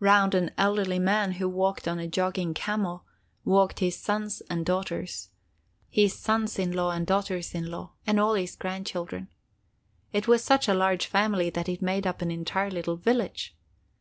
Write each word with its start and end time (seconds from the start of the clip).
Round 0.00 0.34
an 0.34 0.50
elderly 0.58 0.98
man, 0.98 1.34
who 1.34 1.48
rode 1.48 1.86
on 1.86 2.00
a 2.00 2.08
jogging 2.08 2.52
camel, 2.52 3.04
walked 3.44 3.78
his 3.78 3.96
sons 3.96 4.40
and 4.50 4.66
daughters, 4.66 5.28
his 5.88 6.18
sons 6.18 6.58
in 6.58 6.72
law 6.72 6.90
and 6.90 7.06
daughters 7.06 7.54
in 7.54 7.70
law, 7.70 7.92
and 8.04 8.18
all 8.18 8.34
his 8.34 8.56
grandchildren. 8.56 9.28
It 10.12 10.26
was 10.26 10.42
such 10.42 10.66
a 10.66 10.74
large 10.74 11.06
family 11.06 11.48
that 11.50 11.68
it 11.68 11.80
made 11.80 12.08
up 12.08 12.22
an 12.22 12.32
entire 12.32 12.72
little 12.72 12.96
village. 12.96 13.56